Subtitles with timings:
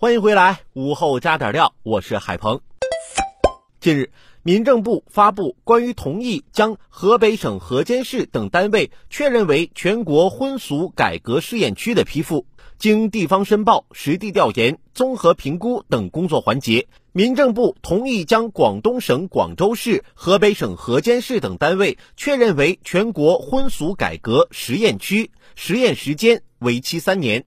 [0.00, 2.60] 欢迎回来，午后加点料，我是海鹏。
[3.80, 4.12] 近日，
[4.44, 12.46] 民政部发布关于同意将河北省河间市等单位确认为全国婚俗改革试验区的批复。
[12.78, 27.44] 经地方申报、实地调研、综合评估等工作环节，民政部同意将广东省广州市、河北省河间市等单位确认为全国婚俗改革实验区，实验时间为期三年。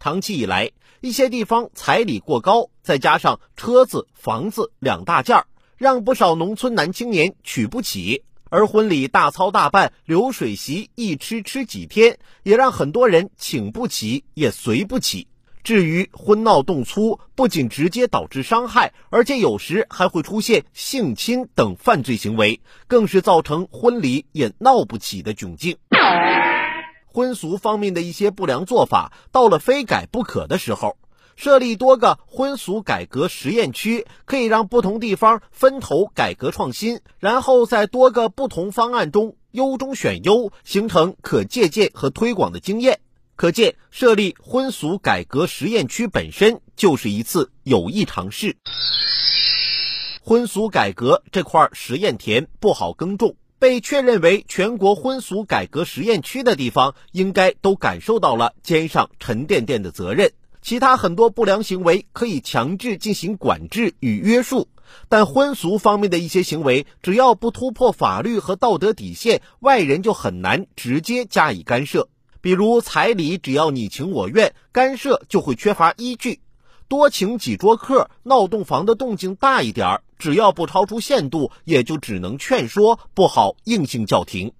[0.00, 0.70] 长期以来，
[1.00, 8.24] 一些地方彩礼过高，再加上车子、房子两大件儿，让不少农村男青年娶不起。
[8.50, 15.28] 而婚礼大操大办，流水席一吃吃几天，也让很多人请不起，也随不起。
[15.62, 25.76] 至于婚闹动粗，不仅直接导致伤害，而且有时还会出现性侵等犯罪行为，更是造成婚礼也闹不起的窘境。
[27.12, 30.96] 婚俗方面的一些不良做法，到了非改不可的时候。
[31.36, 42.98] 设立多个婚俗改革实验区，可以让不同地方分头改革创新，然后在多个不同方案中优中选优，形成可借鉴和推广的经验。
[43.36, 48.56] 可见，设立婚俗改革实验区本身就是一次有益尝试。
[50.24, 60.32] 婚俗改革这块实验田不好耕种，被确认为全国婚俗改革实验区的地方，应该都感受到了肩上沉甸甸的责任。
[60.62, 64.68] 其他很多不良行为可以强制进行管制与约束，
[65.08, 72.08] 但婚俗方面的一些行为，只要不突破法律和道德底线，外人就很难直接加以干涉。
[72.40, 76.40] 比如彩礼，只要你情我愿，干涉就会缺乏依据；
[76.86, 84.52] 多请几桌客，闹洞房的动静大一点儿，只要不超出限度，也就只能劝说，不好硬性叫停。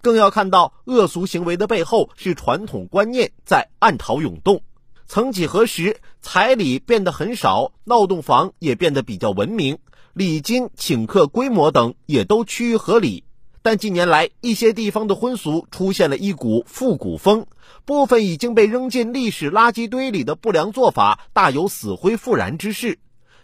[0.00, 4.60] 更要看到恶俗行为的背后是传统观念在暗潮涌动。
[5.06, 9.78] 曾几何时，彩礼变得很少，闹洞房也变得比较文明，
[10.14, 13.24] 礼金、请客规模等也都趋于合理。
[13.62, 17.46] 但近年来，一些地方的婚俗出现了一股复古风，
[17.86, 22.98] 部分已经被扔进历史垃圾堆里的不良做法，大有死灰复燃之势。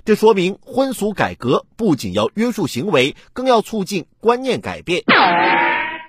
[0.04, 5.04] 这说明婚俗改革不仅要约束行为，更要促进观念改变。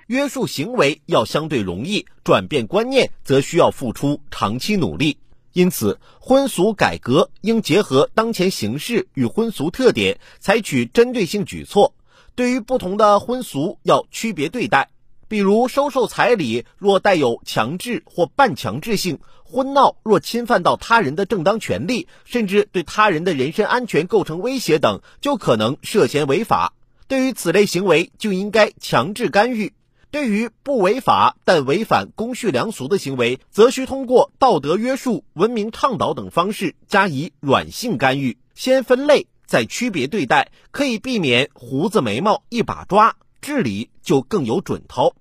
[0.06, 5.18] 约束行为要相对容易，转变观念则需要付出长期努力。
[5.52, 11.94] 因此，婚俗改革应结合当前形势与婚俗特点，采取针对性举措。
[12.34, 14.88] 对于不同的婚俗，要区别对待。
[15.32, 26.74] 比如，收受彩礼若带有强制或半强制性，婚闹若侵犯到他人的正当权利，甚至对他人的人身安全构成威胁等，就可能涉嫌违法。
[27.08, 29.72] 对于此类行为，就应该强制干预。
[30.10, 38.36] 对于不违法但违反公序良俗的行为，则需通过道德约束、文明倡导等方式加以软性干预。
[38.54, 45.12] 先分类再区别对待，可以避免胡子眉毛一把抓，治理就更有准头。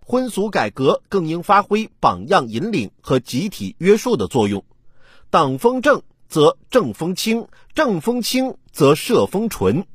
[0.00, 4.64] 婚俗改革更应发挥榜样引领和集体约束的作用。
[5.30, 9.86] 党风正则政风清，政风清则社风纯。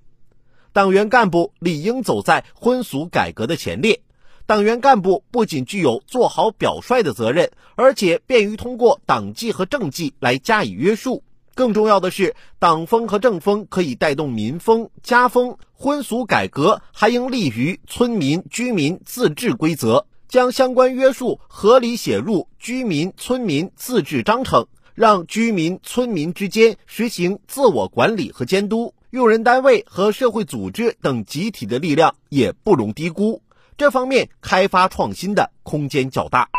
[0.71, 4.01] 党员干部理应走在婚俗改革的前列。
[4.45, 11.23] 党员干部不仅具有做好表率的责任，而且便于通过党纪和政纪来加以约束。
[11.57, 15.57] 更重要的是，党风和政风可以带动民风、家风。
[15.73, 28.93] 婚俗改革还应利于村民、居民自治规则，将相关约束合理写入居民、村民自治章程，让居民、村民之间实行自我管理和监督。
[29.09, 33.41] 用人单位和社会组织等集体的力量也不容低估，
[33.77, 36.49] 这方面开发创新的空间较大。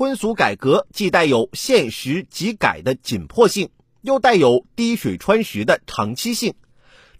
[0.00, 3.68] 婚俗改革既带有现实即改的紧迫性，
[4.00, 6.54] 又带有滴水穿石的长期性。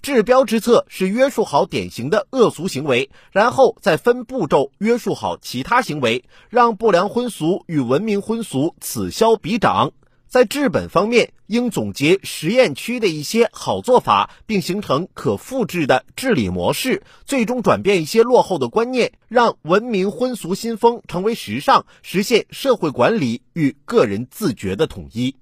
[0.01, 9.93] 治标之策是约束好典型的恶俗行为，然后再分步骤约束好其他行为，让不良婚俗与文明婚俗此消彼长。
[10.31, 25.35] 在治本方面，应总结实验区的一些好做法，并形成可复制的治理模式，最终转变一些落后的观念，让文明婚俗新风成为时尚，实现社会管理与个人自觉的统一。